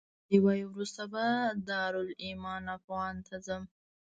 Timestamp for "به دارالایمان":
1.11-2.63